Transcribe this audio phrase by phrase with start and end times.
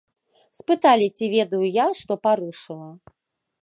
[0.59, 2.91] Спыталі, ці ведаю я, што парушыла.